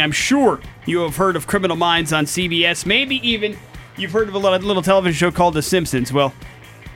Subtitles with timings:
[0.00, 2.86] I'm sure you have heard of Criminal Minds on CBS.
[2.86, 3.56] Maybe even
[3.96, 6.12] you've heard of a little, television show called The Simpsons.
[6.12, 6.32] Well,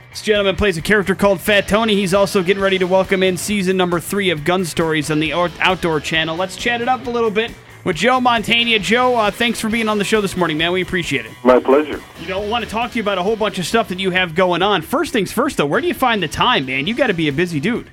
[0.09, 1.95] this gentleman plays a character called Fat Tony.
[1.95, 5.33] He's also getting ready to welcome in season number three of Gun Stories on the
[5.33, 6.35] Outdoor Channel.
[6.35, 7.51] Let's chat it up a little bit
[7.83, 8.81] with Joe Mantegna.
[8.81, 10.71] Joe, uh, thanks for being on the show this morning, man.
[10.71, 11.31] We appreciate it.
[11.43, 12.01] My pleasure.
[12.19, 13.99] You know, I want to talk to you about a whole bunch of stuff that
[13.99, 14.81] you have going on.
[14.81, 16.87] First things first, though, where do you find the time, man?
[16.87, 17.89] You got to be a busy dude.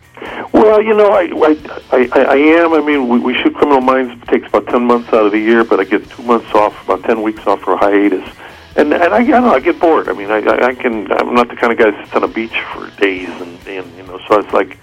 [0.52, 1.30] Well, you know, I
[1.90, 2.74] I, I, I am.
[2.74, 4.20] I mean, we, we shoot Criminal Minds.
[4.22, 6.84] It takes about ten months out of the year, but I get two months off,
[6.84, 8.28] about ten weeks off for a hiatus
[8.76, 10.08] and and I, I don't know, I get bored.
[10.08, 11.10] I mean, I, I I can.
[11.12, 13.96] I'm not the kind of guy that sits on a beach for days and and
[13.96, 14.18] you know.
[14.28, 14.78] So it's like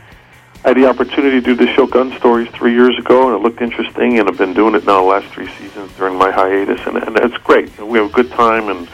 [0.63, 3.41] I had the opportunity to do the show Gun Stories three years ago, and it
[3.41, 6.81] looked interesting, and I've been doing it now the last three seasons during my hiatus,
[6.85, 7.75] and and it's great.
[7.79, 8.87] We have a good time, and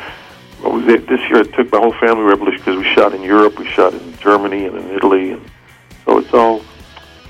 [0.63, 1.41] this year?
[1.41, 2.23] It took my whole family.
[2.23, 5.51] We were because we shot in Europe, we shot in Germany and in Italy, and
[6.17, 6.59] it's all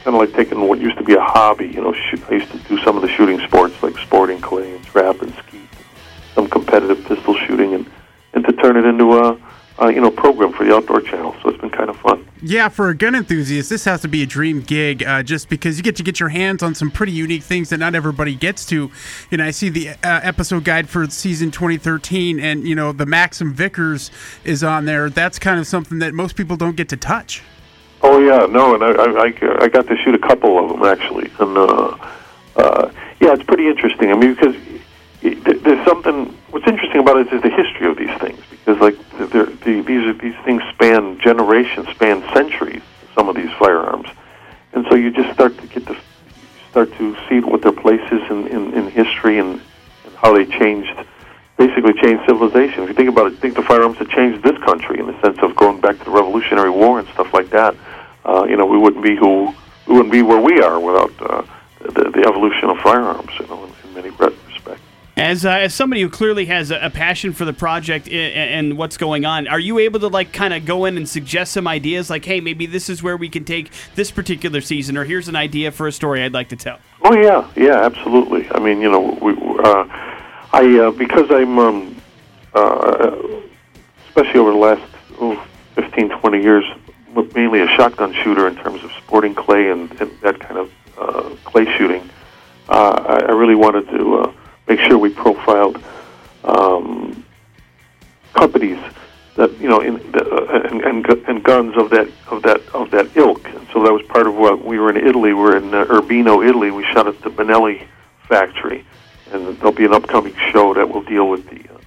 [0.03, 1.67] kind of like taking what used to be a hobby.
[1.67, 4.75] You know, shoot, I used to do some of the shooting sports like sporting clay
[4.75, 5.67] and trap and skeet,
[6.33, 7.89] some competitive pistol shooting and
[8.33, 9.37] and to turn it into a,
[9.91, 11.35] you know program for the outdoor channel.
[11.41, 12.25] So it's been kind of fun.
[12.41, 15.77] Yeah, for a gun enthusiast, this has to be a dream gig, uh, just because
[15.77, 18.65] you get to get your hands on some pretty unique things that not everybody gets
[18.67, 18.91] to.
[19.31, 23.53] Know, I see the uh, episode guide for season 2013, and you know the Maxim
[23.53, 24.11] Vickers
[24.43, 25.09] is on there.
[25.09, 27.41] That's kind of something that most people don't get to touch.
[28.07, 28.89] Oh yeah, no, and I
[29.25, 31.97] I, I got to shoot a couple of them actually, and uh,
[32.55, 34.11] uh, yeah, it's pretty interesting.
[34.11, 34.55] I mean, because
[35.21, 36.37] there's something.
[36.51, 40.13] What's interesting about it is the history of these things, because like the, these are,
[40.13, 42.83] these things span generations, span centuries.
[43.15, 44.07] Some of these firearms,
[44.73, 45.97] and so you just start to get to
[46.69, 49.61] start to see what their place is in, in, in history and,
[50.05, 50.93] and how they changed,
[51.57, 52.83] basically changed civilization.
[52.83, 55.39] If you think about it, think the firearms that changed this country in the sense
[55.41, 57.75] of going back to the Revolutionary War and stuff like that.
[58.25, 59.53] Uh, you know, we wouldn't be who
[59.87, 61.43] we wouldn't be where we are without uh,
[61.79, 63.31] the, the evolution of firearms.
[63.39, 64.81] You know, in, in many respects.
[65.15, 68.77] as uh, as somebody who clearly has a, a passion for the project and, and
[68.79, 71.67] what's going on, are you able to like kind of go in and suggest some
[71.67, 72.09] ideas?
[72.09, 75.35] Like, hey, maybe this is where we can take this particular season, or here's an
[75.35, 76.79] idea for a story I'd like to tell.
[77.03, 78.49] Oh yeah, yeah, absolutely.
[78.49, 79.33] I mean, you know, we,
[79.63, 79.85] uh,
[80.51, 82.01] I uh, because I'm um,
[82.55, 83.15] uh,
[84.09, 84.81] especially over the last
[85.19, 85.47] oh,
[85.95, 86.65] 15, 20 years,
[87.33, 91.35] mainly a shotgun shooter in terms of sporting clay and, and that kind of uh,
[91.45, 92.09] clay shooting.
[92.67, 94.15] Uh, I, I really wanted to.
[94.17, 94.33] Uh,
[94.67, 95.81] make sure we profiled
[96.43, 97.23] um,
[98.33, 98.79] companies
[99.35, 102.91] that you know in the, uh, and, and and guns of that of that of
[102.91, 103.45] that ilk.
[103.47, 105.33] And so that was part of what we were in Italy.
[105.33, 106.71] We are in uh, Urbino, Italy.
[106.71, 107.85] We shot at the Benelli
[108.27, 108.85] factory,
[109.31, 111.73] and there'll be an upcoming show that will deal with the.
[111.73, 111.77] Uh,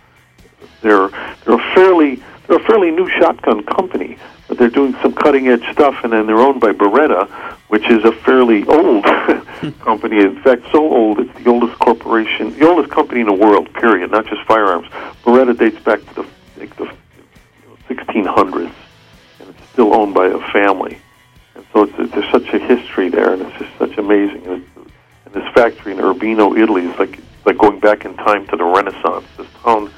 [0.82, 1.08] they're
[1.44, 4.16] they're a fairly they're a fairly new shotgun company,
[4.48, 7.28] but they're doing some cutting edge stuff, and then they're owned by Beretta,
[7.68, 9.04] which is a fairly old
[9.80, 10.20] company.
[10.20, 13.72] In fact, so old it's the oldest corporation, the oldest company in the world.
[13.74, 14.10] Period.
[14.10, 14.88] Not just firearms.
[15.24, 16.26] Beretta dates back to the
[16.56, 16.90] like the
[17.90, 18.72] 1600s,
[19.40, 20.98] and it's still owned by a family.
[21.54, 24.46] And so it's, there's such a history there, and it's just such amazing.
[24.46, 24.66] And,
[25.26, 28.64] and this factory in Urbino, Italy, is like like going back in time to the
[28.64, 29.26] Renaissance.
[29.36, 29.90] This town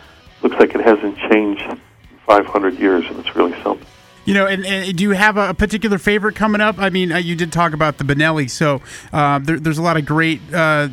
[0.42, 1.80] looks like it hasn't changed
[2.30, 3.84] 500 years, and it's really something.
[4.24, 6.78] You know, and, and, do you have a, particular favorite coming up?
[6.78, 8.80] I mean, uh, you did talk about the Benelli, so
[9.12, 10.88] uh, there, there's a lot of great uh,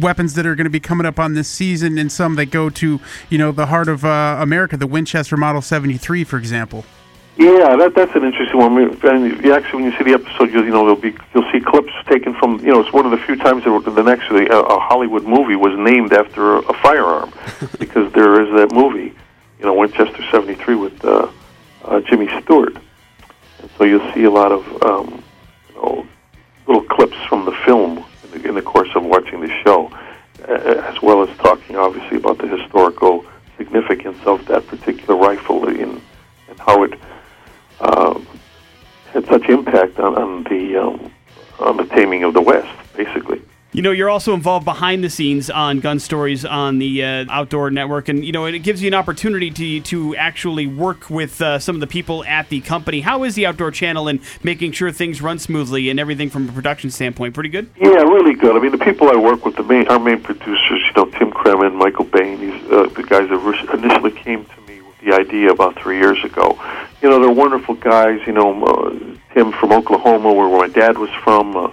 [0.00, 2.70] weapons that are going to be coming up on this season, and some that go
[2.70, 6.86] to you know the heart of uh, America, the Winchester Model 73, for example.
[7.36, 8.78] Yeah, that that's an interesting one.
[8.78, 11.92] And actually, when you see the episode, you'll, you know, there'll be you'll see clips
[12.06, 12.60] taken from.
[12.60, 15.56] You know, it's one of the few times that the next a, a Hollywood movie
[15.56, 17.34] was named after a, a firearm,
[17.78, 19.14] because there is that movie
[19.58, 21.30] you know, Winchester 73 with uh,
[21.84, 22.76] uh, Jimmy Stewart.
[23.60, 25.22] And so you'll see a lot of, um,
[25.68, 26.06] you know,
[26.66, 29.90] little clips from the film in the, in the course of watching the show,
[30.46, 33.24] as well as talking, obviously, about the historical
[33.56, 36.00] significance of that particular rifle and,
[36.48, 36.98] and how it
[37.80, 38.18] uh,
[39.12, 41.12] had such impact on, on the um,
[41.58, 43.37] on the taming of the West, basically.
[43.78, 47.70] You know, you're also involved behind the scenes on Gun Stories on the uh, Outdoor
[47.70, 51.60] Network, and you know, it gives you an opportunity to to actually work with uh,
[51.60, 53.02] some of the people at the company.
[53.02, 56.52] How is the Outdoor Channel and making sure things run smoothly and everything from a
[56.52, 57.34] production standpoint?
[57.34, 57.70] Pretty good.
[57.76, 58.56] Yeah, really good.
[58.56, 61.30] I mean, the people I work with, the main our main producers, you know, Tim
[61.30, 65.52] Kremen, Michael Bain, these uh, the guys that initially came to me with the idea
[65.52, 66.58] about three years ago.
[67.00, 68.18] You know, they're wonderful guys.
[68.26, 68.98] You know, uh,
[69.34, 71.56] Tim from Oklahoma, where my dad was from.
[71.56, 71.70] Uh,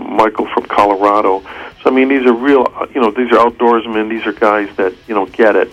[0.00, 1.40] Michael from Colorado.
[1.82, 2.66] So I mean, these are real.
[2.94, 4.08] You know, these are outdoorsmen.
[4.08, 5.70] These are guys that you know get it,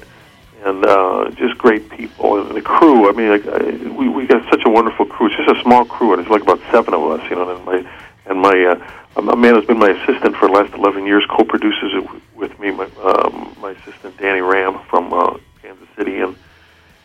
[0.63, 2.39] and uh, just great people.
[2.41, 3.09] And the crew.
[3.09, 5.27] I mean, like, uh, we we got such a wonderful crew.
[5.27, 7.29] It's just a small crew, and it's like about seven of us.
[7.29, 7.85] You know, and my
[8.25, 11.94] and my uh, a man who's been my assistant for the last eleven years co-produces
[11.94, 16.35] it with me, my, um, my assistant Danny Ram from uh, Kansas City, and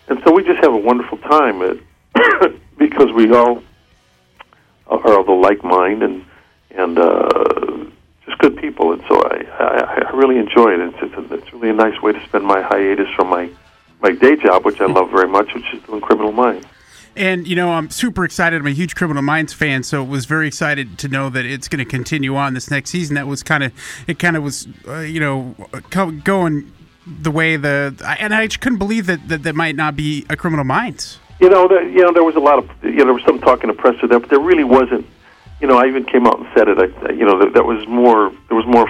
[0.09, 1.79] and so we just have a wonderful time at,
[2.79, 3.63] because we all
[4.87, 6.25] are of the like mind and
[6.97, 7.91] and uh,
[8.25, 10.81] just good people, and so I, I, I really enjoy it.
[10.81, 13.51] It's, it's, a, it's really a nice way to spend my hiatus from my
[14.03, 16.67] my day job, which I love very much, which is doing Criminal Minds.
[17.17, 18.61] And you know, I'm super excited.
[18.61, 21.79] I'm a huge Criminal Minds fan, so was very excited to know that it's going
[21.79, 23.15] to continue on this next season.
[23.15, 23.73] That was kind of
[24.07, 24.19] it.
[24.19, 25.55] Kind of was, uh, you know,
[25.91, 26.73] going
[27.07, 30.65] the way the and I couldn't believe that that, that might not be a Criminal
[30.65, 31.19] Minds.
[31.41, 33.41] You know, the, you know, there was a lot of you know, there was some
[33.41, 35.07] talking to press to that, but there really wasn't.
[35.61, 36.79] You know, I even came out and said it.
[36.79, 38.31] I, you know, that, that was more.
[38.49, 38.87] There was more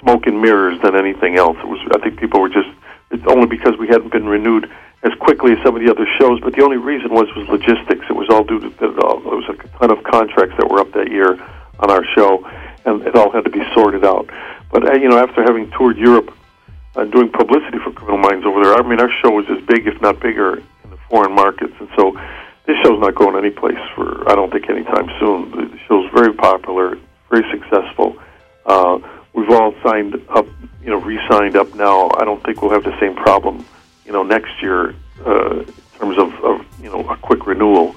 [0.00, 1.56] smoke and mirrors than anything else.
[1.58, 1.80] It was.
[1.94, 2.68] I think people were just.
[3.10, 4.70] It's only because we hadn't been renewed
[5.04, 6.40] as quickly as some of the other shows.
[6.40, 8.04] But the only reason was was logistics.
[8.10, 8.92] It was all due to that.
[8.98, 11.32] Uh, there was a ton of contracts that were up that year
[11.80, 12.44] on our show,
[12.84, 14.28] and it all had to be sorted out.
[14.70, 16.34] But uh, you know, after having toured Europe
[16.96, 19.86] uh, doing publicity for Criminal Minds over there, I mean, our show was as big,
[19.86, 22.18] if not bigger, in the foreign markets, and so
[22.66, 25.50] this show's not going anyplace for I don't think anytime soon.
[25.50, 26.98] The show's very popular,
[27.30, 28.16] very successful.
[28.64, 28.98] Uh,
[29.32, 30.46] we've all signed up,
[30.82, 32.10] you know, re-signed up now.
[32.18, 33.64] I don't think we'll have the same problem
[34.06, 34.94] you know, next year
[35.26, 37.94] uh, in terms of, of, you know, a quick renewal.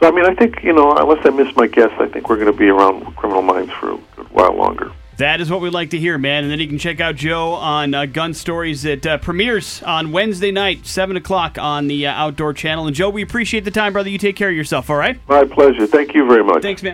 [0.00, 2.36] So, I mean, I think, you know, unless I miss my guess, I think we're
[2.36, 4.90] going to be around Criminal Minds for a good while longer.
[5.16, 6.44] That is what we like to hear, man.
[6.44, 10.10] And then you can check out Joe on uh, Gun Stories that uh, premieres on
[10.10, 12.86] Wednesday night, 7 o'clock on the uh, Outdoor Channel.
[12.86, 14.08] And Joe, we appreciate the time, brother.
[14.08, 15.20] You take care of yourself, all right?
[15.28, 15.86] My pleasure.
[15.86, 16.62] Thank you very much.
[16.62, 16.92] Thanks, man.